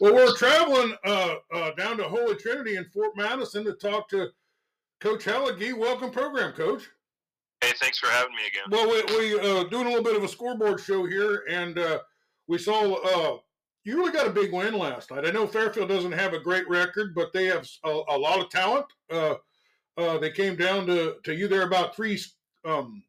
[0.00, 4.28] Well, we're traveling uh, uh, down to Holy Trinity in Fort Madison to talk to
[5.00, 5.76] Coach Helligy.
[5.76, 6.88] Welcome, program, Coach.
[7.60, 8.64] Hey, thanks for having me again.
[8.70, 12.00] Well, we, we uh, doing a little bit of a scoreboard show here, and uh,
[12.48, 13.38] we saw uh,
[13.84, 15.26] you really got a big win last night.
[15.26, 18.50] I know Fairfield doesn't have a great record, but they have a, a lot of
[18.50, 18.86] talent.
[19.10, 19.34] Uh,
[19.96, 21.48] uh, they came down to, to you.
[21.48, 22.18] They're about three
[22.64, 23.02] um,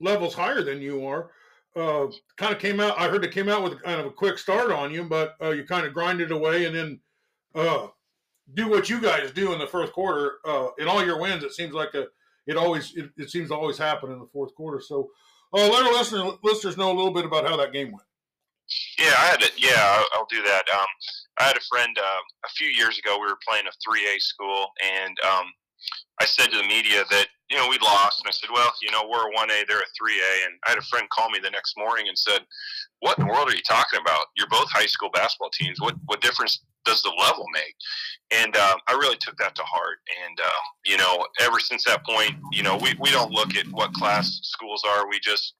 [0.00, 1.30] levels higher than you are.
[1.76, 2.98] Uh, kind of came out.
[2.98, 5.50] I heard it came out with kind of a quick start on you, but uh,
[5.50, 7.00] you kind of grinded away and then
[7.54, 7.86] uh,
[8.54, 10.38] do what you guys do in the first quarter.
[10.44, 12.06] Uh, in all your wins, it seems like a
[12.46, 14.80] it always it, it seems to always happen in the fourth quarter.
[14.80, 15.10] So
[15.52, 18.06] uh, let our listeners listeners know a little bit about how that game went.
[18.98, 19.52] Yeah, I had it.
[19.56, 20.62] Yeah, I'll, do that.
[20.72, 20.86] Um,
[21.38, 23.18] I had a friend uh, a few years ago.
[23.18, 25.46] We were playing a 3A school, and um,
[26.20, 28.90] I said to the media that you know we lost, and I said, well, you
[28.90, 31.50] know, we're a 1A, they're a 3A, and I had a friend call me the
[31.50, 32.40] next morning and said,
[33.00, 34.26] "What in the world are you talking about?
[34.36, 35.80] You're both high school basketball teams.
[35.80, 37.74] What what difference does the level make?"
[38.30, 42.06] And uh, I really took that to heart, and uh, you know, ever since that
[42.06, 45.08] point, you know, we we don't look at what class schools are.
[45.08, 45.54] We just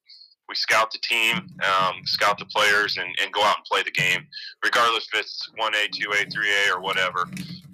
[0.51, 3.91] we scout the team, um, scout the players, and, and go out and play the
[3.93, 4.27] game,
[4.65, 7.31] regardless if it's one A, two A, three A, or whatever,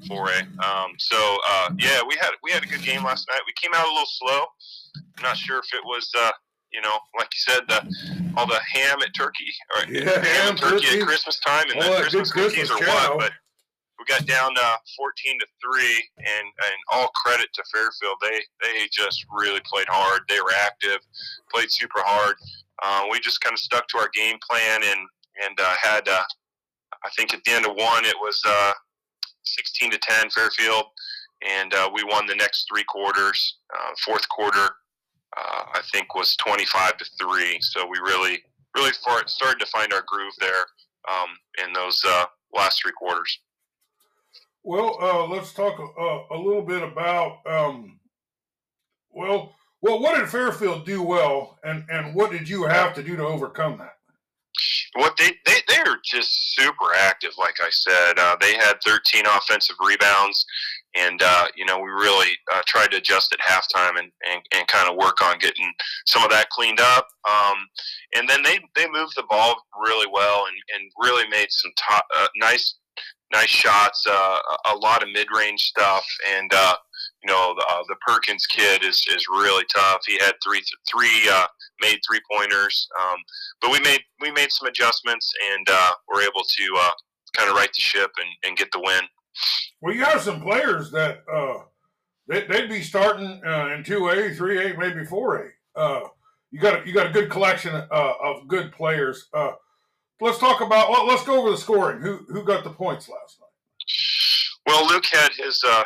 [0.06, 0.41] four A.
[0.62, 3.41] Um, so uh, yeah, we had we had a good game last night.
[3.47, 4.44] We came out a little slow.
[5.16, 6.08] I'm not sure if it was.
[6.16, 6.30] Uh,
[6.72, 10.58] you know, like you said, the, all the ham at turkey, or Yeah, ham and
[10.58, 13.19] turkey at Christmas time, and All then Christmas cookies Christmas or what.
[13.19, 13.32] But
[13.98, 18.16] we got down uh, 14 to three, and and all credit to Fairfield.
[18.20, 20.22] They they just really played hard.
[20.28, 20.98] They were active,
[21.52, 22.36] played super hard.
[22.82, 25.08] Uh, we just kind of stuck to our game plan and
[25.44, 26.22] and uh, had uh,
[27.05, 28.72] I think at the end of one it was uh,
[29.44, 30.84] 16 to 10 Fairfield,
[31.47, 33.58] and uh, we won the next three quarters.
[33.74, 34.69] Uh, fourth quarter
[35.38, 37.58] I think was 25 to three.
[37.60, 38.42] So we really
[38.74, 40.64] really started to find our groove there
[41.08, 41.28] um,
[41.64, 42.02] in those
[42.54, 43.38] last three quarters.
[44.64, 48.00] Well, let's talk uh, a little bit about um,
[49.10, 49.54] well,
[49.87, 53.25] well, what did Fairfield do well, and and what did you have to do to
[53.25, 53.97] overcome that?
[54.97, 57.33] what they they they're just super active.
[57.38, 60.44] Like I said, uh, they had 13 offensive rebounds,
[60.94, 64.66] and uh, you know we really uh, tried to adjust at halftime and, and, and
[64.69, 65.71] kind of work on getting
[66.06, 67.09] some of that cleaned up.
[67.28, 67.56] Um,
[68.16, 72.05] and then they they moved the ball really well and, and really made some top,
[72.16, 72.77] uh, nice
[73.33, 74.39] nice shots, uh,
[74.72, 76.06] a lot of mid range stuff,
[76.37, 76.77] and uh,
[77.22, 80.00] you know the, uh, the Perkins kid is, is really tough.
[80.06, 81.47] He had three three uh,
[81.81, 83.16] made three pointers, um,
[83.60, 86.91] but we made we made some adjustments and uh, were able to uh,
[87.37, 89.03] kind of right the ship and, and get the win.
[89.81, 91.59] Well, you have some players that uh,
[92.27, 95.78] they, they'd be starting uh, in two A, three A, maybe four A.
[95.78, 96.09] Uh,
[96.50, 99.28] you got a, you got a good collection uh, of good players.
[99.34, 99.53] Uh,
[100.21, 100.91] let's talk about.
[100.91, 102.00] Well, let's go over the scoring.
[102.00, 103.47] Who who got the points last night?
[104.66, 105.84] Well, Luke had his uh,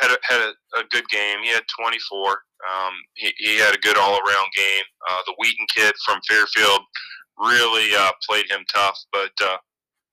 [0.00, 1.38] had a, had a, a good game.
[1.42, 2.30] He had 24.
[2.30, 4.84] Um, he, he had a good all around game.
[5.08, 6.80] Uh, the Wheaton kid from Fairfield
[7.38, 9.56] really uh, played him tough, but uh,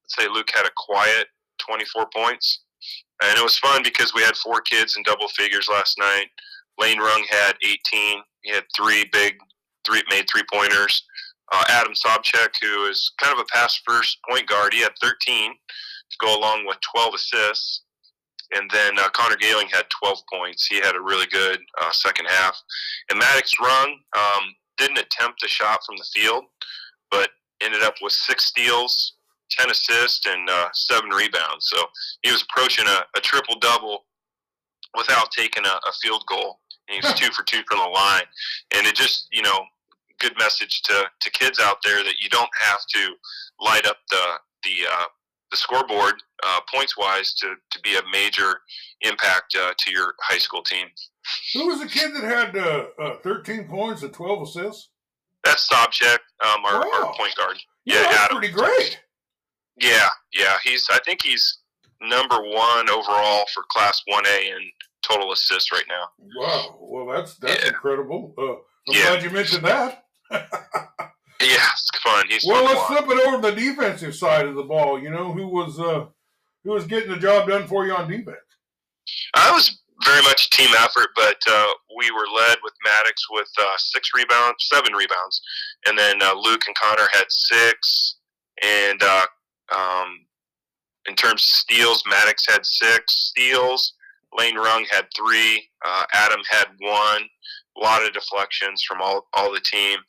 [0.07, 1.27] say Luke had a quiet
[1.59, 2.61] 24 points,
[3.23, 6.27] and it was fun because we had four kids in double figures last night.
[6.79, 8.21] Lane Rung had 18.
[8.43, 9.35] He had three big,
[9.85, 11.03] three made three pointers.
[11.51, 15.51] Uh, Adam Sobchak, who is kind of a pass first point guard, he had 13
[15.51, 17.83] to go along with 12 assists.
[18.55, 20.67] And then uh, Connor Galing had 12 points.
[20.67, 22.59] He had a really good uh, second half.
[23.09, 24.43] And Maddox Rung um,
[24.77, 26.45] didn't attempt a shot from the field,
[27.11, 27.29] but
[27.61, 29.13] ended up with six steals,
[29.51, 31.69] 10 assists, and uh, seven rebounds.
[31.69, 31.77] So
[32.23, 34.05] he was approaching a, a triple double
[34.95, 36.59] without taking a, a field goal.
[36.87, 38.23] And he was two for two from the line.
[38.73, 39.59] And it just, you know,
[40.19, 43.13] good message to, to kids out there that you don't have to
[43.59, 44.23] light up the
[44.63, 45.05] the uh,
[45.51, 48.59] the scoreboard uh, points wise to, to be a major
[49.01, 50.87] impact uh, to your high school team.
[51.53, 54.89] Who was the kid that had uh, uh, 13 points and 12 assists?
[55.43, 56.91] That's Sobchak, um, our, Wow.
[57.07, 57.57] our point guard.
[57.85, 58.37] Yeah, Yeah, Adam.
[58.39, 58.99] pretty great.
[59.79, 61.59] Yeah, yeah, he's I think he's
[62.01, 64.71] number one overall for Class One A in
[65.03, 66.05] total assists right now.
[66.35, 66.77] Wow.
[66.81, 67.69] Well, that's that's Yeah.
[67.69, 68.33] incredible.
[68.37, 68.57] Uh, I'm
[68.87, 69.01] Yeah.
[69.11, 70.03] glad you mentioned that.
[72.27, 74.99] He's Well, let's flip it over to the defensive side of the ball.
[74.99, 76.05] You know, who was uh,
[76.63, 78.37] who was getting the job done for you on defense?
[79.33, 83.49] I was very much a team effort, but uh, we were led with Maddox with
[83.59, 85.41] uh, six rebounds, seven rebounds,
[85.87, 88.15] and then uh, Luke and Connor had six.
[88.63, 89.25] And uh,
[89.75, 90.19] um,
[91.07, 93.93] in terms of steals, Maddox had six steals.
[94.37, 95.67] Lane Rung had three.
[95.85, 97.23] Uh, Adam had one.
[97.77, 99.99] A lot of deflections from all, all the team.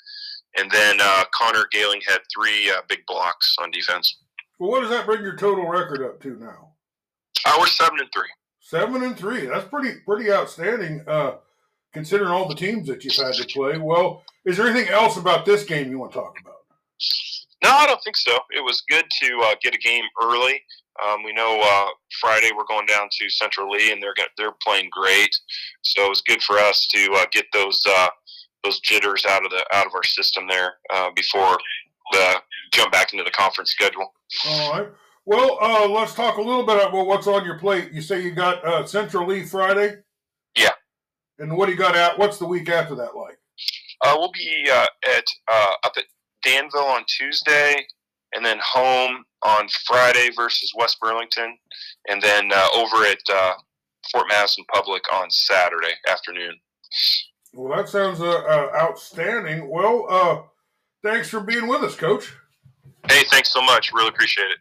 [0.56, 4.18] And then uh, Connor Galing had three uh, big blocks on defense.
[4.58, 6.72] Well, what does that bring your total record up to now?
[7.44, 8.28] Uh, we're seven and three.
[8.60, 9.46] Seven and three.
[9.46, 11.36] That's pretty pretty outstanding, uh,
[11.92, 13.78] considering all the teams that you've had to play.
[13.78, 16.56] Well, is there anything else about this game you want to talk about?
[17.62, 18.36] No, I don't think so.
[18.50, 20.60] It was good to uh, get a game early.
[21.06, 21.90] Um, we know uh,
[22.20, 25.34] Friday we're going down to Central Lee, and they're they're playing great.
[25.82, 28.08] So it was good for us to uh, get those uh,
[28.64, 31.58] those jitters out of the out of our system there uh, before
[32.12, 32.34] the
[32.72, 34.12] jump back into the conference schedule.
[34.46, 34.88] All right.
[35.24, 37.92] Well, uh, let's talk a little bit about what's on your plate.
[37.92, 39.96] You say you got uh, Central Lee Friday.
[40.56, 40.70] Yeah.
[41.38, 42.18] And what do you got at?
[42.18, 43.38] What's the week after that like?
[44.04, 46.04] Uh, we'll be uh, at uh, up at
[46.44, 47.76] Danville on Tuesday,
[48.34, 51.56] and then home on Friday versus West Burlington,
[52.08, 53.54] and then uh, over at uh,
[54.10, 56.54] Fort Madison Public on Saturday afternoon.
[57.54, 59.68] Well, that sounds uh, uh, outstanding.
[59.70, 60.42] Well, uh,
[61.02, 62.34] thanks for being with us, Coach.
[63.08, 63.92] Hey, thanks so much.
[63.92, 64.58] Really appreciate it.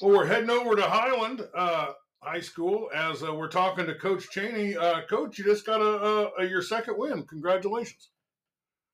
[0.00, 1.92] Well, we're heading over to Highland uh,
[2.22, 4.76] High School as uh, we're talking to Coach Cheney.
[4.76, 7.24] Uh, Coach, you just got a, a, your second win.
[7.24, 8.10] Congratulations.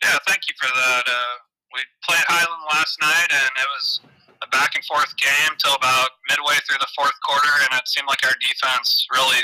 [0.02, 1.02] Yeah, thank you for that.
[1.08, 1.36] Uh,
[1.74, 4.00] we played Highland last night, and it was
[4.42, 8.08] a back and forth game till about midway through the fourth quarter, and it seemed
[8.08, 9.42] like our defense really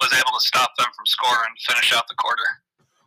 [0.00, 2.42] was able to stop them from scoring and finish out the quarter.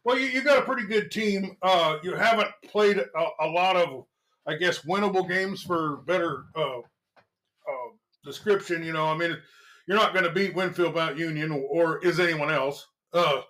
[0.03, 1.57] Well, you, you got a pretty good team.
[1.61, 4.05] Uh, you haven't played a, a, lot of,
[4.47, 7.89] I guess, winnable games for better uh, uh
[8.23, 8.83] description.
[8.83, 9.35] You know, I mean,
[9.87, 13.41] you're not going to beat Winfield Mount Union, or, or is anyone else, uh,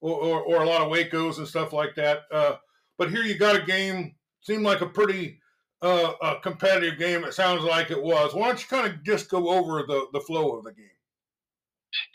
[0.00, 2.22] or, or, or, a lot of Wacos and stuff like that.
[2.30, 2.56] Uh,
[2.98, 5.40] but here you got a game, seemed like a pretty
[5.82, 7.24] uh, a competitive game.
[7.24, 8.34] It sounds like it was.
[8.34, 10.98] Why don't you kind of just go over the, the flow of the game?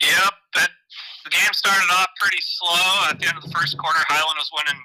[0.02, 0.32] Yep.
[0.56, 0.70] That,
[1.24, 3.12] the game started off pretty slow.
[3.12, 4.80] At the end of the first quarter, Highland was winning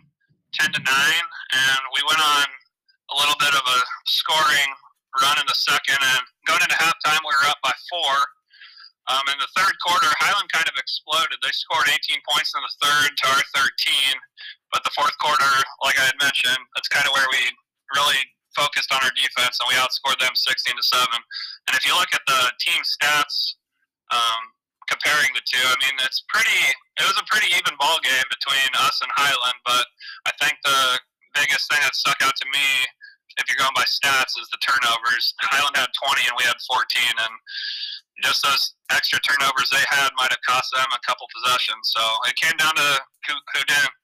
[0.59, 2.45] 10 to 9, and we went on
[3.12, 4.71] a little bit of a scoring
[5.21, 5.97] run in the second.
[5.97, 8.13] And going into halftime, we were up by four.
[9.12, 11.36] Um, in the third quarter, Highland kind of exploded.
[11.44, 14.15] They scored 18 points in the third to our 13.
[14.71, 15.51] But the fourth quarter,
[15.83, 17.44] like I had mentioned, that's kind of where we
[18.00, 18.24] really
[18.55, 21.19] focused on our defense, and we outscored them 16 to seven.
[21.67, 23.57] And if you look at the team stats,
[24.13, 24.41] um,
[24.88, 26.61] comparing the two, I mean, it's pretty.
[27.01, 29.85] It was a pretty even ball game between us and Highland, but
[30.29, 31.00] I think the
[31.33, 32.67] biggest thing that stuck out to me,
[33.41, 35.33] if you're going by stats, is the turnovers.
[35.41, 36.77] Highland had 20 and we had 14,
[37.25, 37.33] and
[38.21, 41.89] just those extra turnovers they had might have cost them a couple possessions.
[41.89, 42.89] So it came down to
[43.27, 43.95] who, who didn't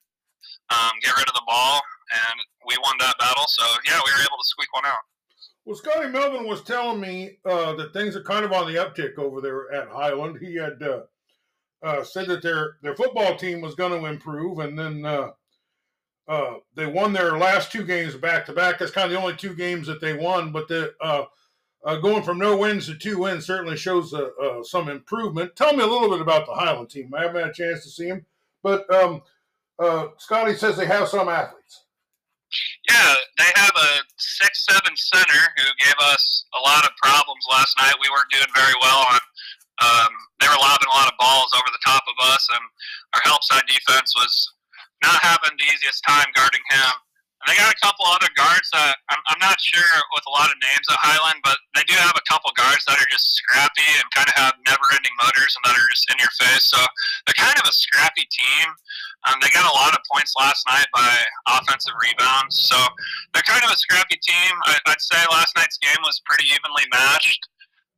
[0.70, 1.82] um, get rid of the ball,
[2.12, 3.44] and we won that battle.
[3.48, 5.00] So yeah, we were able to squeak one out.
[5.64, 9.18] Well, Scotty Melvin was telling me uh, that things are kind of on the uptick
[9.18, 10.38] over there at Highland.
[10.40, 11.02] He had uh,
[11.82, 15.30] uh, said that their their football team was going to improve, and then uh,
[16.28, 18.78] uh, they won their last two games back to back.
[18.78, 21.26] That's kind of the only two games that they won, but the uh,
[21.96, 24.14] going from no wins to two wins certainly shows
[24.64, 25.54] some improvement.
[25.56, 27.14] Tell me a little bit about the Highland team.
[27.14, 28.24] I haven't had a chance to see them,
[28.62, 29.22] but um,
[30.18, 31.84] Scotty says they have some athletes.
[32.88, 37.94] Yeah, they have a six-seven center who gave us a lot of problems last night.
[38.02, 39.20] We weren't doing very well on.
[39.80, 42.64] Um, they were lobbing a lot of balls over the top of us, and
[43.14, 44.32] our help side defense was
[45.02, 46.92] not having the easiest time guarding him.
[47.48, 50.60] They got a couple other guards that I'm, I'm not sure with a lot of
[50.60, 54.04] names at Highland, but they do have a couple guards that are just scrappy and
[54.12, 56.68] kind of have never-ending motors and that are just in your face.
[56.68, 56.76] So
[57.24, 58.66] they're kind of a scrappy team.
[59.24, 61.12] Um, they got a lot of points last night by
[61.48, 62.76] offensive rebounds, so
[63.32, 64.52] they're kind of a scrappy team.
[64.68, 67.40] I, I'd say last night's game was pretty evenly matched,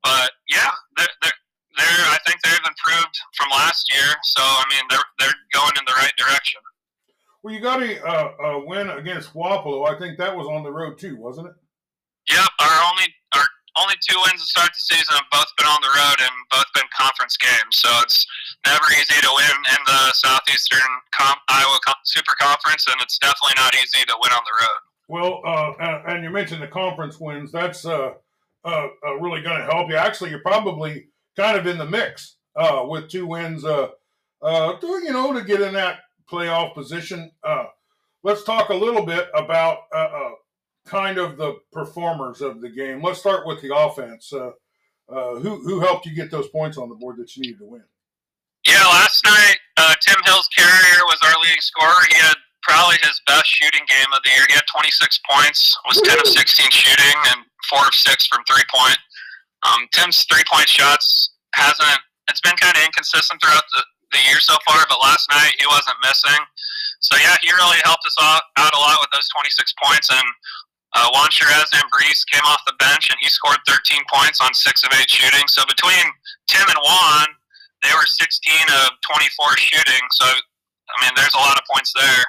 [0.03, 1.39] but yeah, they're, they're
[1.77, 4.11] they're I think they've improved from last year.
[4.23, 6.61] So I mean they're they're going in the right direction.
[7.43, 9.89] Well, you got a, uh, a win against Wapello.
[9.89, 11.55] I think that was on the road too, wasn't it?
[12.31, 13.47] Yep, our only our
[13.83, 16.71] only two wins to start the season have both been on the road and both
[16.75, 17.83] been conference games.
[17.83, 18.25] So it's
[18.65, 20.87] never easy to win in the Southeastern
[21.19, 24.81] Com- Iowa Com- Super Conference, and it's definitely not easy to win on the road.
[25.09, 27.51] Well, uh, and you mentioned the conference wins.
[27.51, 28.13] That's uh,
[28.65, 29.97] uh, uh really going to help you.
[29.97, 33.65] Actually, you're probably kind of in the mix uh, with two wins.
[33.65, 33.89] Uh,
[34.43, 36.01] to, you know, to get in that
[36.33, 37.31] playoff position.
[37.45, 37.67] Uh,
[38.23, 40.31] let's talk a little bit about uh, uh,
[40.87, 43.03] kind of the performers of the game.
[43.03, 44.33] Let's start with the offense.
[44.33, 44.53] Uh,
[45.09, 47.67] uh, who who helped you get those points on the board that you needed to
[47.67, 47.85] win?
[48.67, 52.07] Yeah, last night uh, Tim Hills Carrier was our leading scorer.
[52.09, 54.47] He had probably his best shooting game of the year.
[54.49, 58.65] He had 26 points, was 10 of 16 shooting, and four of six from three
[58.73, 58.99] point.
[59.67, 62.01] Um, Tim's three point shots hasn't.
[62.31, 63.83] It's been kind of inconsistent throughout the,
[64.13, 66.41] the year so far, but last night he wasn't missing.
[67.01, 70.29] So yeah, he really helped us out, out a lot with those 26 points, and
[70.95, 74.85] Uh, Juan Cherez Ambriz came off the bench and he scored 13 points on six
[74.85, 75.49] of eight shooting.
[75.49, 76.05] So between
[76.53, 77.29] Tim and Juan,
[77.83, 78.29] they were 16
[78.85, 80.05] of 24 shooting.
[80.21, 82.25] So I mean, there's a lot of points there.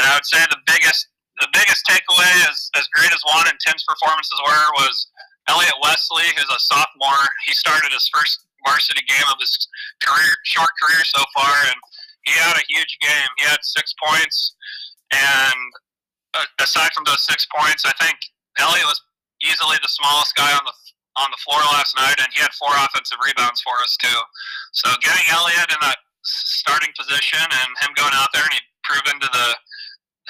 [0.00, 1.08] And I would say the biggest
[1.44, 4.94] the biggest takeaway, as as great as Juan and Tim's performances were, was
[5.52, 7.24] Elliot Wesley, who's a sophomore.
[7.44, 9.52] He started his first varsity game of his
[10.02, 11.78] career, short career so far, and
[12.24, 13.30] he had a huge game.
[13.38, 14.54] He had six points,
[15.12, 15.60] and
[16.34, 18.16] uh, aside from those six points, I think
[18.58, 19.00] Elliot was
[19.42, 20.74] easily the smallest guy on the
[21.18, 24.20] on the floor last night, and he had four offensive rebounds for us too.
[24.72, 29.18] So getting Elliot in that starting position and him going out there and he proven
[29.20, 29.48] to the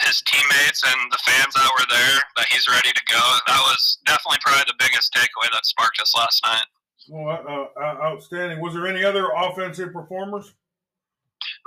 [0.06, 3.20] his teammates and the fans that were there that he's ready to go.
[3.46, 6.64] That was definitely probably the biggest takeaway that sparked us last night.
[7.08, 8.60] Well, uh, uh, outstanding.
[8.60, 10.54] Was there any other offensive performers?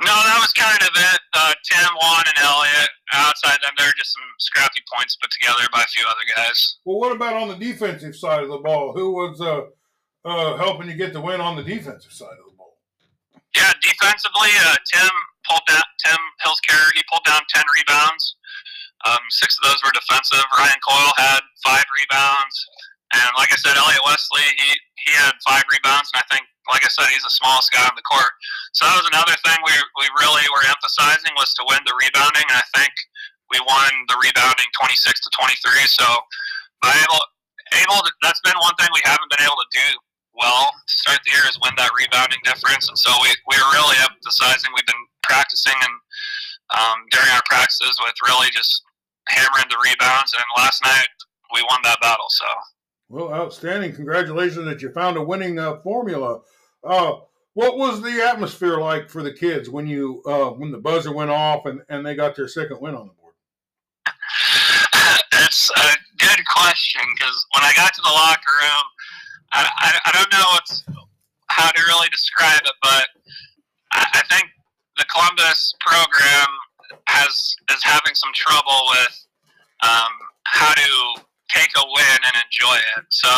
[0.02, 1.20] No, that was kind of it.
[1.34, 2.90] Uh, Tim, Juan, and Elliot.
[3.14, 6.78] Outside them, there were just some scrappy points put together by a few other guys.
[6.86, 8.94] Well, what about on the defensive side of the ball?
[8.94, 9.70] Who was uh,
[10.26, 12.78] uh, helping you get the win on the defensive side of the ball?
[13.56, 15.14] Yeah, defensively, uh, Tim
[15.50, 15.86] pulled down.
[16.06, 18.36] Tim Hillscarry, he pulled down ten rebounds.
[19.06, 20.42] Um, six of those were defensive.
[20.58, 22.56] Ryan Coyle had five rebounds,
[23.14, 24.70] and like I said, Elliot Wesley, he
[25.06, 27.96] he had five rebounds, and I think like I said, he's the smallest guy on
[27.96, 28.32] the court.
[28.72, 32.48] So that was another thing we, we really were emphasizing was to win the rebounding,
[32.48, 32.94] and I think
[33.52, 35.60] we won the rebounding 26 to 23.
[35.92, 36.08] So
[36.80, 37.22] by able,
[37.84, 39.88] able to, that's been one thing we haven't been able to do
[40.34, 42.90] well to start the year is win that rebounding difference.
[42.90, 45.96] And so we, we were really emphasizing, we've been practicing and
[46.74, 48.82] um, during our practices with really just
[49.30, 50.34] hammering the rebounds.
[50.34, 51.12] And last night
[51.54, 52.28] we won that battle.
[52.34, 52.48] So
[53.14, 53.94] well, outstanding.
[53.94, 56.42] Congratulations that you found a winning uh, formula.
[56.84, 57.18] Uh,
[57.54, 61.30] what was the atmosphere like for the kids when you uh, when the buzzer went
[61.30, 63.36] off and, and they got their second win on the board?
[65.32, 68.86] That's a good question because when I got to the locker room,
[69.54, 70.84] I, I, I don't know what's,
[71.50, 73.06] how to really describe it, but
[73.92, 74.50] I, I think
[74.98, 76.48] the Columbus program
[77.08, 79.28] has is having some trouble with
[79.84, 80.10] um,
[80.46, 81.22] how to
[81.54, 83.06] take a win and enjoy it.
[83.14, 83.30] So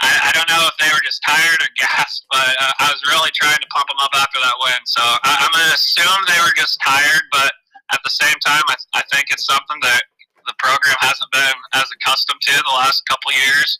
[0.00, 3.00] I, I don't know if they were just tired or gassed, but uh, I was
[3.08, 4.80] really trying to pump them up after that win.
[4.84, 7.52] So I, I'm going to assume they were just tired, but
[7.92, 10.04] at the same time, I, I think it's something that
[10.46, 13.78] the program hasn't been as accustomed to the last couple years.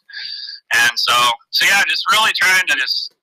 [0.76, 1.14] And so,
[1.50, 3.14] so yeah, just really trying to just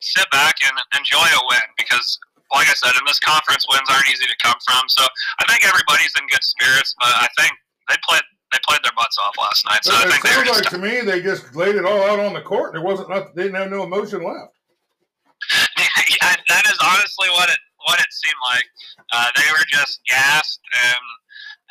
[0.00, 2.18] sit back and enjoy a win because,
[2.54, 4.88] like I said, in this conference, wins aren't easy to come from.
[4.88, 5.04] So
[5.38, 7.52] I think everybody's in good spirits, but I think
[7.88, 9.84] they played they played their butts off last night.
[9.84, 12.18] So it I think they sounds like to me they just laid it all out
[12.18, 12.72] on the court.
[12.74, 14.58] There wasn't nothing, they didn't have no emotion left.
[15.78, 18.66] yeah, that is honestly what it what it seemed like.
[19.12, 21.04] Uh, they were just gassed, and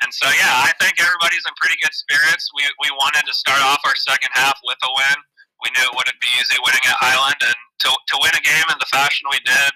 [0.01, 2.50] and so yeah, I think everybody's in pretty good spirits.
[2.55, 5.19] We we wanted to start off our second half with a win.
[5.62, 8.67] We knew it wouldn't be easy winning at Highland, and to to win a game
[8.71, 9.71] in the fashion we did,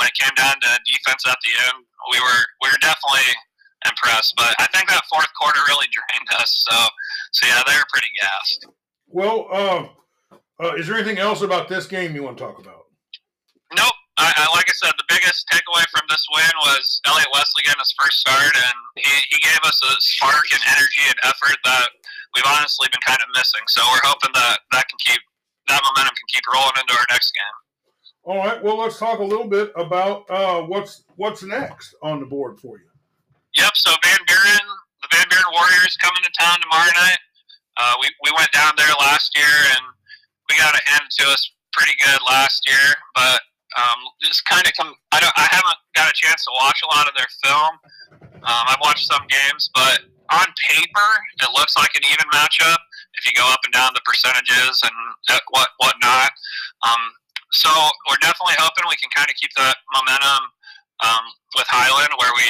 [0.00, 3.30] when it came down to defense at the end, we were we were definitely
[3.88, 4.34] impressed.
[4.36, 6.66] But I think that fourth quarter really drained us.
[6.68, 6.76] So
[7.32, 8.66] so yeah, they were pretty gassed.
[9.08, 9.86] Well, uh,
[10.62, 12.88] uh, is there anything else about this game you want to talk about?
[13.76, 13.92] Nope.
[14.16, 17.84] I, I, like I said, the biggest takeaway from this win was Elliot Wesley getting
[17.84, 21.88] his first start, and he, he gave us a spark and energy and effort that
[22.34, 23.60] we've honestly been kind of missing.
[23.68, 25.20] So we're hoping that that can keep
[25.68, 27.56] that momentum can keep rolling into our next game.
[28.24, 28.62] All right.
[28.62, 32.78] Well, let's talk a little bit about uh, what's what's next on the board for
[32.78, 32.88] you.
[33.56, 33.72] Yep.
[33.74, 34.66] So Van Buren,
[35.02, 37.20] the Van Buren Warriors coming to town tomorrow night.
[37.76, 39.84] Uh, we we went down there last year and
[40.48, 43.40] we got it handed to us pretty good last year, but
[43.76, 44.92] um, just kind of come.
[45.12, 45.32] I don't.
[45.36, 47.72] I haven't got a chance to watch a lot of their film.
[48.40, 51.10] Um, I've watched some games, but on paper,
[51.44, 52.80] it looks like an even matchup
[53.20, 54.96] if you go up and down the percentages and
[55.52, 56.32] what whatnot.
[56.84, 57.02] Um,
[57.52, 57.68] so
[58.08, 60.42] we're definitely hoping we can kind of keep that momentum
[61.04, 62.48] um, with Highland, where we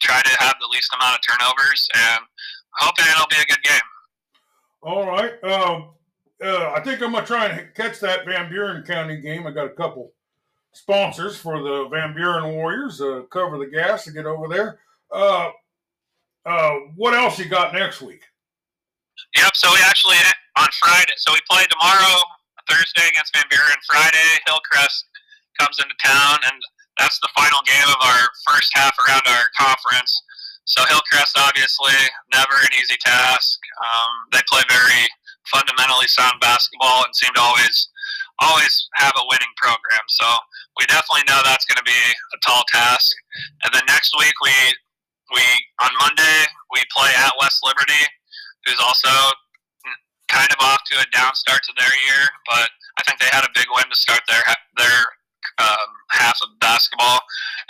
[0.00, 2.20] try to have the least amount of turnovers, and
[2.76, 3.88] hoping it'll be a good game.
[4.82, 5.32] All right.
[5.44, 5.90] Um,
[6.42, 9.46] uh, I think I'm gonna try and catch that Van Buren County game.
[9.46, 10.12] I got a couple
[10.72, 13.00] sponsors for the Van Buren Warriors.
[13.00, 14.78] Uh, cover the gas to get over there.
[15.10, 15.50] Uh,
[16.46, 18.22] uh, what else you got next week?
[19.36, 19.56] Yep.
[19.56, 20.16] So we actually
[20.56, 21.12] on Friday.
[21.16, 22.22] So we play tomorrow,
[22.70, 23.76] Thursday against Van Buren.
[23.90, 25.06] Friday, Hillcrest
[25.58, 26.62] comes into town, and
[26.98, 30.12] that's the final game of our first half around our conference.
[30.66, 31.96] So Hillcrest, obviously,
[32.34, 33.58] never an easy task.
[33.80, 35.08] Um, they play very
[35.48, 37.88] fundamentally sound basketball and seem to always
[38.38, 40.04] always have a winning program.
[40.06, 40.26] So
[40.78, 42.02] we definitely know that's going to be
[42.34, 43.10] a tall task.
[43.64, 44.54] And then next week we
[45.34, 45.44] we
[45.82, 46.38] on Monday
[46.70, 48.04] we play at West Liberty,
[48.66, 49.10] who's also
[50.28, 52.68] kind of off to a down start to their year, but
[53.00, 54.44] I think they had a big win to start their
[54.76, 54.97] their
[56.88, 57.20] basketball.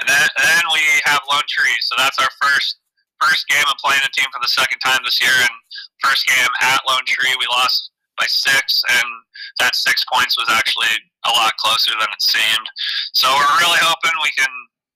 [0.01, 2.79] And then then we have Lone Tree, so that's our first
[3.21, 5.51] first game of playing a team for the second time this year, and
[6.05, 9.09] first game at Lone Tree we lost by six, and
[9.59, 10.91] that six points was actually
[11.27, 12.67] a lot closer than it seemed.
[13.13, 14.51] So we're really hoping we can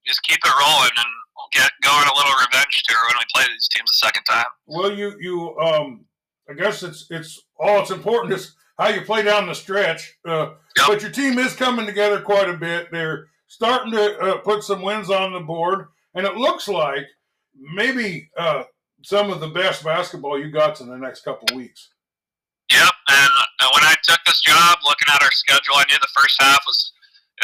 [0.07, 1.13] just keep it rolling and
[1.53, 4.47] get going a little revenge tour when we play these teams a second time.
[4.67, 6.07] Well, you you um,
[6.49, 10.15] I guess it's it's all it's important is how you play down the stretch.
[10.27, 10.87] Uh, yep.
[10.89, 12.89] But your team is coming together quite a bit.
[12.91, 17.05] They're starting to uh, put some wins on the board, and it looks like
[17.53, 18.65] maybe uh,
[19.05, 21.93] some of the best basketball you got in the next couple weeks.
[22.73, 23.33] Yep, and
[23.77, 26.93] when I took this job, looking at our schedule, I knew the first half was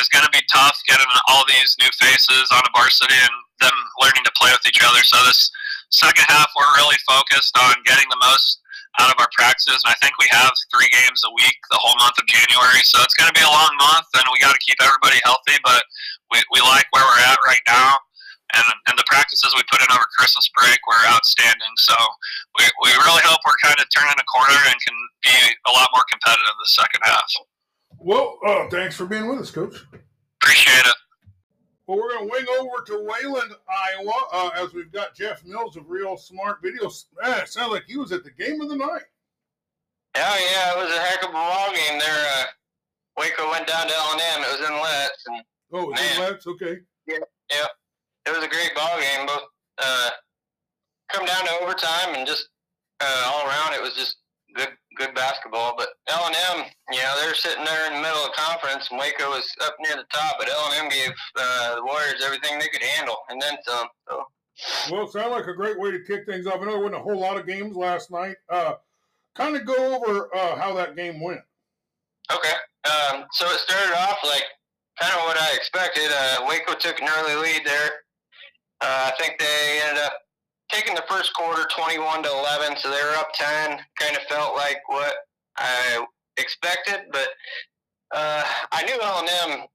[0.01, 3.75] is going to be tough getting all these new faces on a varsity and them
[4.01, 5.03] learning to play with each other.
[5.03, 5.51] So this
[5.91, 8.63] second half, we're really focused on getting the most
[8.99, 11.95] out of our practices, and I think we have three games a week the whole
[12.03, 12.83] month of January.
[12.85, 15.57] So it's going to be a long month, and we got to keep everybody healthy.
[15.63, 15.83] But
[16.35, 17.99] we, we like where we're at right now,
[18.55, 21.75] and and the practices we put in over Christmas break were outstanding.
[21.79, 21.97] So
[22.59, 25.37] we, we really hope we're kind of turning a corner and can be
[25.69, 27.31] a lot more competitive the second half.
[27.99, 29.83] Well, uh, thanks for being with us, Coach.
[30.43, 30.99] Appreciate it.
[31.89, 35.75] Well, we're going to wing over to Wayland, Iowa, uh, as we've got Jeff Mills
[35.75, 37.07] of Reel Smart Videos.
[37.23, 39.09] Man, it sounds like he was at the game of the night.
[40.15, 42.27] Oh yeah, it was a heck of a ball game there.
[42.37, 42.45] Uh,
[43.17, 44.43] Waco went down to L and M.
[44.43, 45.25] It was in Letts.
[45.29, 45.43] And,
[45.73, 46.47] oh, it was in Letts.
[46.47, 46.79] Okay.
[47.07, 47.19] Yeah,
[47.51, 47.67] yeah.
[48.27, 49.27] It was a great ball game.
[49.27, 49.45] Both
[49.79, 50.11] uh,
[51.11, 52.51] come down to overtime and just
[53.01, 54.17] uh, all around, it was just
[54.55, 54.69] good
[54.99, 55.75] good basketball.
[55.77, 58.91] But L and M, you know, they're sitting there in the middle of the conference,
[58.91, 60.37] and Waco was up near the top.
[60.39, 63.89] But L and M gave uh, the Warriors everything they could handle, and then some.
[64.09, 64.25] So.
[64.91, 66.57] Well, it sounded like a great way to kick things off.
[66.61, 68.37] I know there wasn't a whole lot of games last night.
[68.51, 68.75] Uh,
[69.37, 71.41] kind of go over uh, how that game went.
[72.33, 72.55] Okay.
[72.85, 74.45] Um, so it started off like
[75.01, 76.11] kind of what I expected.
[76.11, 77.91] Uh, Waco took an early lead there.
[78.81, 80.15] Uh, I think they ended up
[80.71, 83.79] taking the first quarter 21 to 11, so they were up 10.
[83.99, 85.15] Kind of felt like what
[85.57, 86.05] I
[86.37, 87.29] expected, but
[88.15, 89.67] uh, I knew L&M.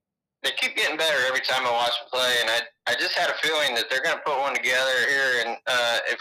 [0.44, 3.30] They keep getting better every time I watch them play, and I I just had
[3.30, 5.46] a feeling that they're going to put one together here.
[5.46, 6.20] And uh, if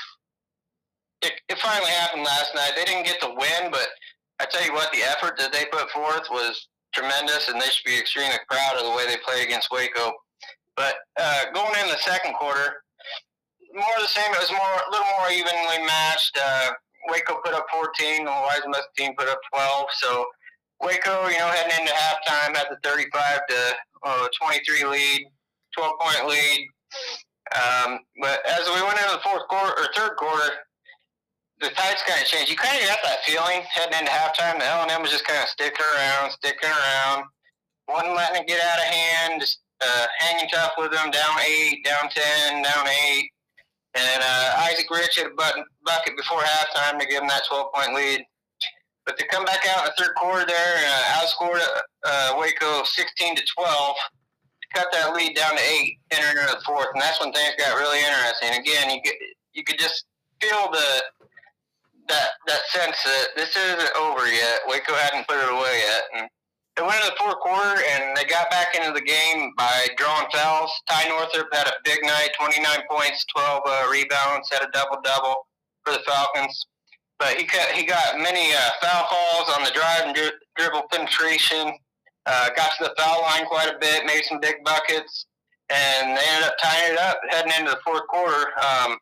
[1.23, 3.89] it, it finally happened last night, they didn't get the win, but
[4.41, 7.85] I tell you what, the effort that they put forth was tremendous, and they should
[7.85, 10.13] be extremely proud of the way they play against Waco.
[10.77, 12.82] But uh, going in the second quarter,
[13.75, 14.31] more of the same.
[14.33, 16.39] It was more a little more evenly matched.
[16.39, 16.73] Uh,
[17.09, 18.25] Waco put up 14.
[18.25, 18.63] The Wise
[18.97, 19.87] team put up 12.
[19.99, 20.27] So
[20.81, 25.27] Waco, you know, heading into halftime had the 35 to uh, 23 lead,
[25.77, 26.69] 12 point lead.
[27.55, 30.51] Um, but as we went into the fourth quarter or third quarter,
[31.61, 32.51] the tides kind of changed.
[32.51, 34.59] You kind of got that feeling heading into halftime.
[34.59, 37.25] The L and M was just kind of sticking around, sticking around,
[37.89, 41.11] wasn't letting it get out of hand, just uh, hanging tough with them.
[41.11, 43.31] Down eight, down ten, down eight.
[43.95, 47.73] And uh, Isaac Rich hit a button, bucket before halftime to give them that 12
[47.75, 48.25] point lead.
[49.05, 51.61] But to come back out in the third quarter there and uh, outscored
[52.05, 56.63] uh, Waco 16 to 12, to cut that lead down to eight, entering into the
[56.65, 56.89] fourth.
[56.95, 58.51] And that's when things got really interesting.
[58.61, 59.19] Again, you could,
[59.53, 60.05] you could just
[60.41, 61.03] feel the
[62.09, 64.61] that that sense that this isn't over yet.
[64.67, 66.03] Waco hadn't put it away yet.
[66.17, 66.29] And
[66.77, 70.27] they went into the fourth quarter and they got back into the game by drawing
[70.33, 70.73] fouls.
[70.89, 75.47] Ty Northrup had a big night, 29 points, 12 uh, rebounds, had a double double
[75.85, 76.67] for the Falcons.
[77.19, 80.85] But he got, he got many uh, foul calls on the drive and dri- dribble
[80.91, 81.73] penetration.
[82.25, 85.27] Uh, got to the foul line quite a bit, made some big buckets,
[85.71, 88.47] and they ended up tying it up heading into the fourth quarter.
[88.61, 88.97] Um,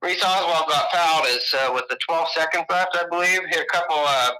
[0.00, 3.40] Reese Oswald got fouled as uh, with the 12 seconds left, I believe.
[3.50, 4.30] Hit a couple uh,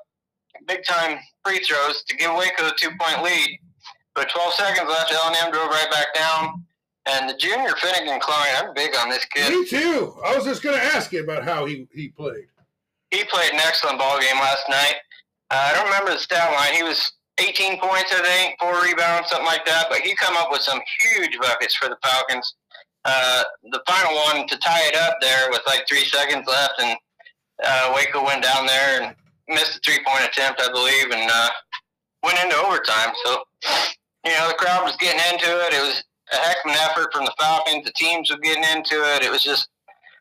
[0.67, 3.59] big time free throws to give Waco a two point lead.
[4.15, 6.65] But 12 seconds left, L&M drove right back down.
[7.07, 9.51] And the junior Finnegan Klein, I'm big on this kid.
[9.51, 10.17] Me too.
[10.25, 12.49] I was just going to ask you about how he, he played.
[13.11, 14.97] He played an excellent ball game last night.
[15.51, 16.75] Uh, I don't remember the stat line.
[16.75, 19.87] He was 18 points, I think, four rebounds, something like that.
[19.89, 22.55] But he come up with some huge buckets for the Falcons.
[23.05, 26.99] Uh, the final one to tie it up there with like three seconds left, and
[27.65, 29.15] uh, Waco went down there and
[29.49, 31.49] missed a three point attempt, I believe, and uh,
[32.23, 33.13] went into overtime.
[33.25, 33.43] So,
[34.25, 35.75] you know, the crowd was getting into it.
[35.75, 37.85] It was a heck of an effort from the Falcons.
[37.85, 39.23] The teams were getting into it.
[39.23, 39.69] It was just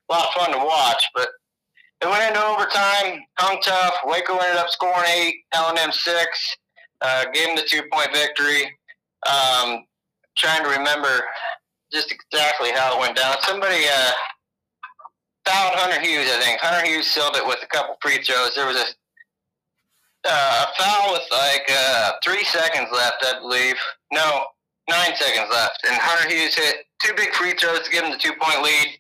[0.10, 1.04] a lot of fun to watch.
[1.14, 1.30] But
[2.02, 3.96] it went into overtime, hung tough.
[4.06, 6.58] Waco ended up scoring eight, L&M six,
[7.02, 8.66] uh, gave them the two point victory.
[9.26, 9.84] Um,
[10.38, 11.24] trying to remember
[11.92, 13.36] just exactly how it went down.
[13.42, 14.12] Somebody, uh,
[15.48, 16.28] fouled Hunter Hughes.
[16.30, 18.54] I think Hunter Hughes sealed it with a couple free throws.
[18.56, 18.86] There was a
[20.26, 23.76] uh, a foul with like uh, three seconds left, I believe.
[24.12, 24.46] No,
[24.90, 28.18] nine seconds left, and Hunter Hughes hit two big free throws to give him the
[28.18, 28.98] two point lead.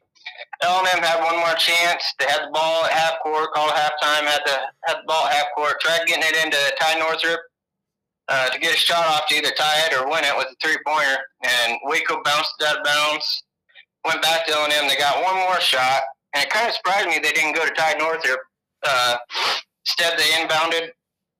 [0.63, 2.13] L&M had one more chance.
[2.19, 4.25] They had the ball at half court, called halftime.
[4.25, 5.79] Had the had the ball at half court.
[5.81, 7.39] Tried getting it into Ty Northrup
[8.27, 10.55] uh, to get a shot off to either tie it or win it with a
[10.61, 11.17] three pointer.
[11.43, 13.43] And Waco bounced it out of bounds.
[14.05, 14.87] Went back to L&M.
[14.87, 16.01] They got one more shot,
[16.33, 18.39] and it kind of surprised me they didn't go to Ty Northrup.
[18.87, 19.17] Uh,
[19.85, 20.89] instead, they inbounded,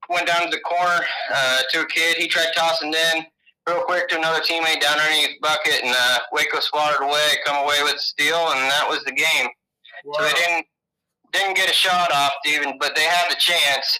[0.10, 2.18] went down to the corner uh, to a kid.
[2.18, 3.26] He tried tossing in
[3.68, 7.64] real quick to another teammate down underneath the bucket, and uh, Waco swatted away, come
[7.64, 9.48] away with a steal, and that was the game.
[10.06, 10.14] Wow.
[10.18, 10.66] So they didn't
[11.34, 14.00] didn't get a shot off even, but they had the chance.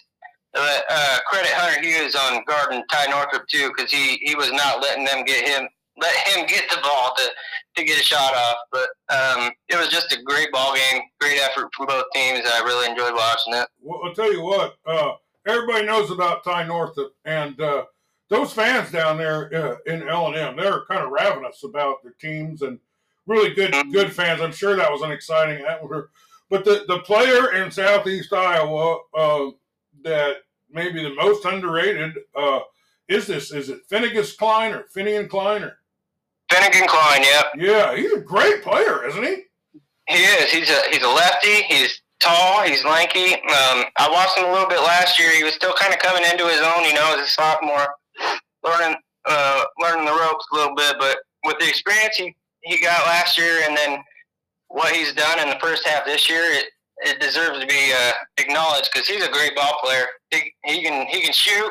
[0.54, 4.80] Uh, uh, credit Hunter Hughes on guarding Ty Northrup too, because he, he was not
[4.80, 5.68] letting them get him
[6.00, 7.30] let him get the ball to,
[7.76, 8.56] to get a shot off.
[8.72, 12.40] But um, it was just a great ball game, great effort from both teams.
[12.44, 13.68] I really enjoyed watching it.
[13.82, 15.12] Well, I'll tell you what, uh,
[15.48, 17.84] everybody knows about Ty Northrup, and uh,
[18.28, 22.14] those fans down there uh, in L and M, they're kind of ravenous about their
[22.20, 22.78] teams and
[23.26, 24.40] really good good fans.
[24.40, 26.10] I'm sure that was an exciting atmosphere.
[26.50, 29.50] But the the player in Southeast Iowa uh,
[30.04, 30.36] that
[30.70, 32.60] maybe the most underrated uh,
[33.08, 35.78] is this is it Finnegas Klein or Finian Klein or
[36.50, 37.22] Finnegan Klein?
[37.22, 37.46] Yep.
[37.56, 39.44] Yeah, he's a great player, isn't he?
[40.08, 40.50] He is.
[40.50, 41.62] He's a he's a lefty.
[41.64, 42.62] He's tall.
[42.62, 43.34] He's lanky.
[43.34, 45.30] Um, I watched him a little bit last year.
[45.36, 47.94] He was still kind of coming into his own, you know, as a sophomore
[48.64, 50.96] learning uh, learning the ropes a little bit.
[50.98, 54.02] But with the experience he, he got last year, and then
[54.68, 56.66] what he's done in the first half this year, it,
[56.98, 60.04] it deserves to be uh, acknowledged because he's a great ball player.
[60.30, 61.70] He, he can he can shoot.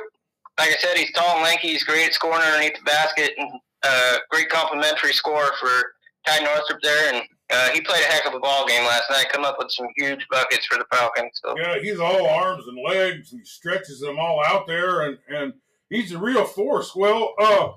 [0.57, 1.69] Like I said, he's tall and lanky.
[1.69, 3.51] He's great at scoring underneath the basket, and
[3.83, 5.93] uh, great complimentary score for
[6.25, 7.13] Ty Northrup there.
[7.13, 9.29] And uh, he played a heck of a ball game last night.
[9.31, 11.39] Come up with some huge buckets for the Falcons.
[11.43, 11.55] So.
[11.57, 13.31] Yeah, he's all arms and legs.
[13.31, 15.53] He stretches them all out there, and and
[15.89, 16.95] he's a real force.
[16.95, 17.69] Well, uh,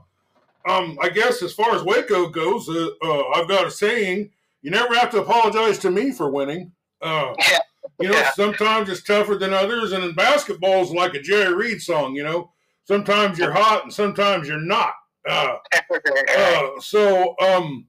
[0.68, 4.30] um, I guess as far as Waco goes, uh, uh, I've got a saying:
[4.62, 6.72] you never have to apologize to me for winning.
[7.00, 7.58] Uh, yeah.
[8.00, 8.30] You know, yeah.
[8.32, 12.14] sometimes it's tougher than others, and in basketball, is like a Jerry Reed song.
[12.14, 12.50] You know,
[12.84, 14.94] sometimes you're hot and sometimes you're not.
[15.28, 15.56] Uh,
[16.80, 17.86] so, um,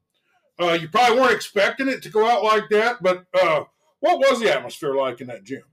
[0.62, 3.64] uh, you probably weren't expecting it to go out like that, but uh,
[4.00, 5.64] what was the atmosphere like in that gym?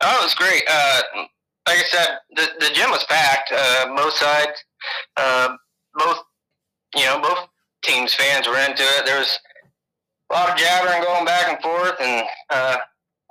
[0.00, 0.62] Oh, it was great.
[0.70, 1.02] Uh,
[1.66, 3.52] like I said, the, the gym was packed.
[3.52, 4.64] Uh, both sides,
[5.16, 5.56] uh,
[5.94, 6.18] both
[6.96, 7.48] you know, both
[7.82, 9.04] teams' fans were into it.
[9.04, 9.38] There was
[10.30, 12.76] a lot of jabbering going back and forth, and uh,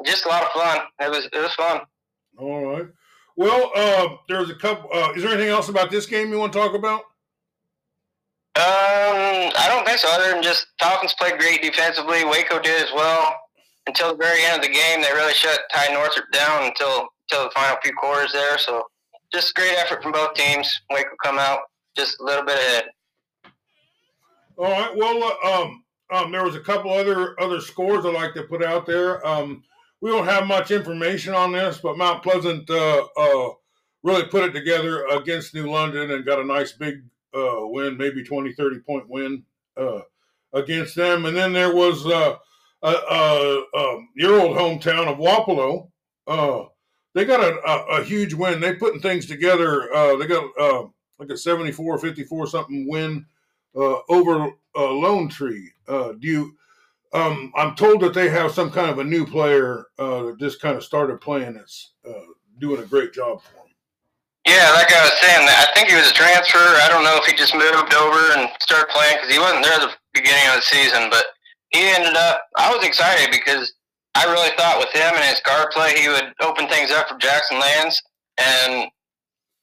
[0.05, 0.81] just a lot of fun.
[0.99, 1.81] It was it was fun.
[2.37, 2.87] All right.
[3.35, 4.89] Well, uh, there was a couple.
[4.93, 7.03] Uh, is there anything else about this game you want to talk about?
[8.57, 10.09] Um, I don't think so.
[10.09, 12.25] Other than just Falcons played great defensively.
[12.25, 13.35] Waco did as well.
[13.85, 17.43] Until the very end of the game, they really shut Ty Northrup down until till
[17.43, 18.57] the final few quarters there.
[18.57, 18.81] So
[19.31, 20.81] just great effort from both teams.
[20.89, 21.59] Waco come out
[21.95, 22.85] just a little bit ahead.
[24.57, 24.95] All right.
[24.95, 28.63] Well, uh, um, um, there was a couple other other scores I'd like to put
[28.63, 29.25] out there.
[29.25, 29.63] Um,
[30.01, 33.49] we don't have much information on this, but Mount Pleasant uh, uh,
[34.01, 37.03] really put it together against New London and got a nice big
[37.37, 39.43] uh, win, maybe 20, 30 point win
[39.77, 40.01] uh,
[40.53, 41.25] against them.
[41.25, 42.35] And then there was uh,
[42.83, 45.89] um, your old hometown of Wapello
[47.17, 48.59] they got a, a, a, huge win.
[48.59, 49.91] They putting things together.
[49.91, 50.83] Uh, they got uh,
[51.17, 53.25] like a 74, 54 something win
[53.75, 55.71] uh, over uh, Lone Tree.
[55.87, 56.53] Uh, do you?
[57.13, 60.61] Um, I'm told that they have some kind of a new player uh, that just
[60.61, 61.55] kind of started playing.
[61.55, 62.21] That's uh,
[62.59, 63.66] doing a great job for them.
[64.47, 66.63] Yeah, like I was saying, I think he was a transfer.
[66.79, 69.75] I don't know if he just moved over and started playing because he wasn't there
[69.75, 71.35] at the beginning of the season, but
[71.75, 72.47] he ended up.
[72.55, 73.75] I was excited because
[74.15, 77.19] I really thought with him and his guard play, he would open things up for
[77.19, 77.99] Jackson Lands.
[78.39, 78.87] And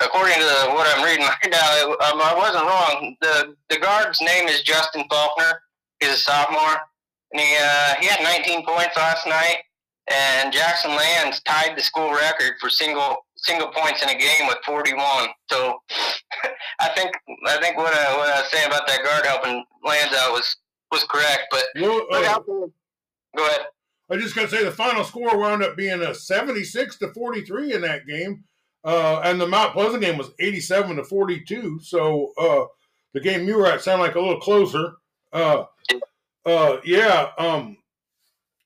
[0.04, 3.16] according to what I'm reading right now, um, I wasn't wrong.
[3.24, 5.64] The the guard's name is Justin Faulkner.
[6.04, 6.76] He's a sophomore,
[7.32, 9.64] and he uh, he had 19 points last night.
[10.12, 14.58] And Jackson Lands tied the school record for single single points in a game with
[14.66, 15.28] 41.
[15.48, 15.78] So
[16.80, 17.12] I think
[17.46, 20.56] I think what I, what I was saying about that guard helping Lands out was
[20.90, 21.44] was correct.
[21.50, 22.38] But well, uh,
[23.36, 23.60] go ahead.
[24.10, 27.72] I just got to say the final score wound up being a 76 to 43
[27.72, 28.44] in that game.
[28.84, 31.80] Uh, and the Mount Pleasant game was 87 to 42.
[31.80, 32.64] So uh,
[33.14, 34.96] the game you were at sounded like a little closer.
[35.32, 35.64] Uh,
[36.44, 37.30] uh yeah.
[37.38, 37.78] Um,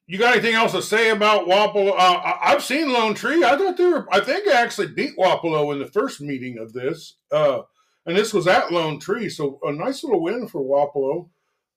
[0.08, 1.94] you got anything else to say about Wapello?
[1.96, 3.44] Uh, I've seen Lone Tree.
[3.44, 4.06] I thought they were.
[4.10, 7.60] I think I actually beat Wapello in the first meeting of this, uh,
[8.06, 9.28] and this was at Lone Tree.
[9.28, 11.28] So a nice little win for Wapello.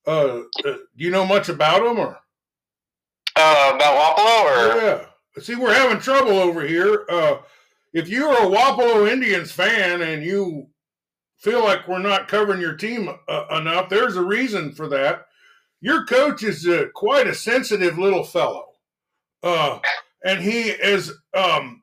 [0.06, 2.18] do you know much about them, or?
[3.36, 5.06] Uh, about Wapello, or yeah.
[5.40, 7.06] See, we're having trouble over here.
[7.10, 7.38] Uh,
[7.94, 10.68] if you're a Wapello Indians fan and you
[11.38, 15.26] feel like we're not covering your team uh, enough, there's a reason for that.
[15.82, 18.66] Your coach is uh, quite a sensitive little fellow,
[19.42, 19.80] uh,
[20.24, 21.82] and he is um,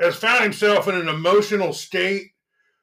[0.00, 2.30] has found himself in an emotional state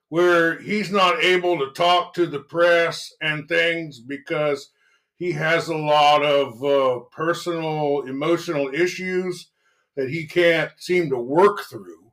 [0.10, 4.72] where he's not able to talk to the press and things because
[5.16, 9.52] he has a lot of uh, personal emotional issues
[9.96, 12.12] that he can't seem to work through.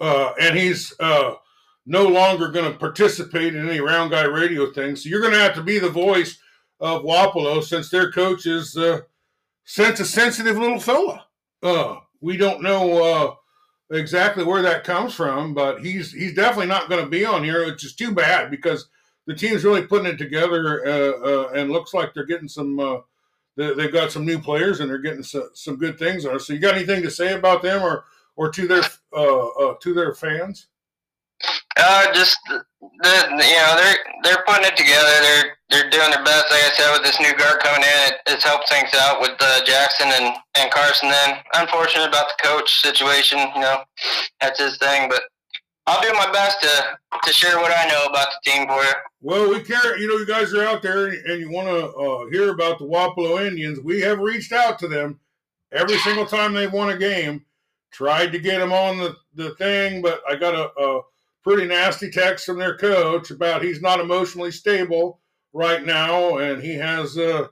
[0.00, 1.34] Uh, and he's uh,
[1.86, 5.02] no longer going to participate in any round guy radio things.
[5.02, 6.38] So you're going to have to be the voice
[6.80, 9.00] of Wapello since their coach is uh,
[9.64, 11.26] such a sensitive little fella.
[11.62, 13.34] Uh, we don't know uh,
[13.96, 17.66] exactly where that comes from, but he's he's definitely not going to be on here,
[17.66, 18.88] which is too bad because
[19.26, 22.78] the team's really putting it together uh, uh, and looks like they're getting some.
[22.78, 22.98] Uh,
[23.56, 26.38] they, they've got some new players and they're getting some, some good things on.
[26.38, 28.04] So you got anything to say about them or
[28.36, 30.68] or to their uh, to their fans?
[31.76, 32.62] Uh, just the,
[33.30, 35.08] you know they're they're putting it together.
[35.22, 36.50] They're they're doing their best.
[36.50, 39.36] Like I said, with this new guard coming in, it, it's helped things out with
[39.40, 41.08] uh, Jackson and and Carson.
[41.08, 43.38] Then unfortunate about the coach situation.
[43.54, 43.82] You know,
[44.40, 45.08] that's his thing.
[45.08, 45.22] But
[45.86, 48.92] I'll do my best to to share what I know about the team for you.
[49.20, 49.96] Well, we care.
[49.98, 52.84] You know, you guys are out there and you want to uh, hear about the
[52.84, 53.80] Wapello Indians.
[53.80, 55.20] We have reached out to them
[55.72, 57.44] every single time they've won a game.
[57.90, 61.00] Tried to get them on the, the thing, but I got a, a
[61.42, 65.20] pretty nasty text from their coach about he's not emotionally stable
[65.52, 67.48] right now, and he has uh,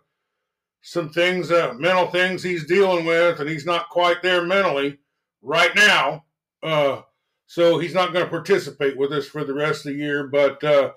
[0.83, 4.99] some things, uh, mental things he's dealing with, and he's not quite there mentally
[5.43, 6.25] right now.
[6.63, 7.01] Uh,
[7.47, 10.27] so he's not going to participate with us for the rest of the year.
[10.27, 10.93] But uh,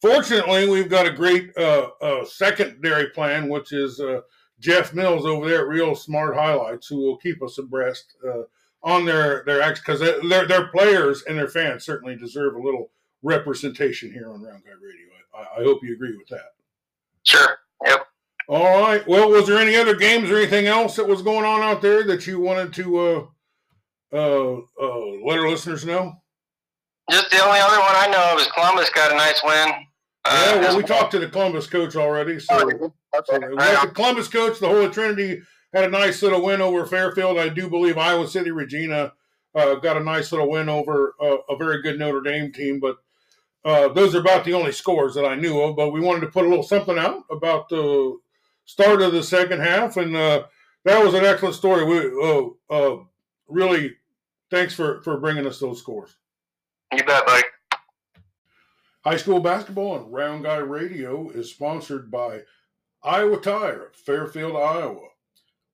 [0.00, 4.00] fortunately, we've got a great uh, uh, secondary plan, which is
[4.58, 8.14] Jeff Mills over there at Reel Smart Highlights, who will keep us abreast
[8.84, 12.90] on their their acts because their their players and their fans certainly deserve a little
[13.22, 15.06] representation here on Round Guy Radio.
[15.34, 16.54] I, I, hope you agree with that.
[17.22, 17.58] Sure.
[17.86, 18.06] Yep.
[18.48, 19.06] All right.
[19.06, 22.04] Well, was there any other games or anything else that was going on out there
[22.04, 23.26] that you wanted to uh,
[24.12, 26.14] uh, uh, let our listeners know?
[27.10, 29.72] Just the only other one I know of is Columbus got a nice win.
[30.24, 32.38] Uh, yeah, well, we talked to the Columbus coach already.
[32.38, 36.86] So, oh, so the Columbus coach, the Holy Trinity had a nice little win over
[36.86, 37.38] Fairfield.
[37.38, 39.12] I do believe Iowa City Regina
[39.54, 42.80] uh, got a nice little win over uh, a very good Notre Dame team.
[42.80, 42.98] But
[43.64, 45.76] uh, those are about the only scores that I knew of.
[45.76, 48.18] But we wanted to put a little something out about the
[48.64, 50.44] start of the second half, and uh,
[50.84, 51.84] that was an excellent story.
[51.84, 53.04] We uh, uh,
[53.48, 53.94] really
[54.50, 56.16] thanks for for bringing us those scores.
[56.92, 57.46] You bet, Mike.
[59.04, 62.42] High school basketball on Round Guy Radio is sponsored by
[63.02, 65.08] Iowa Tire, Fairfield, Iowa.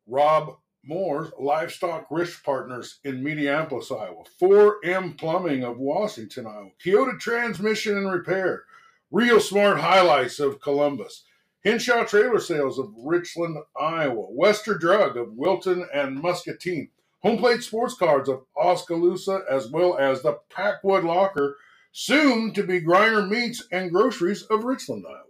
[0.09, 4.25] Rob Moore's Livestock Risk Partners in Mediapolis, Iowa.
[4.40, 6.71] 4M Plumbing of Washington, Iowa.
[6.83, 8.64] Kyoto Transmission and Repair.
[9.11, 11.25] Reel Smart Highlights of Columbus.
[11.64, 14.29] Henshaw Trailer Sales of Richland, Iowa.
[14.31, 16.88] Wester Drug of Wilton and Muscatine.
[17.23, 21.57] Home Plate Sports Cards of Oskaloosa, as well as the Packwood Locker,
[21.92, 25.28] soon to be Griner Meats and Groceries of Richland, Iowa.